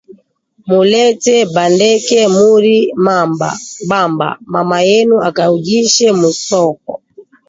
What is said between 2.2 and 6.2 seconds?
muri bamba mama yenu aka ujishe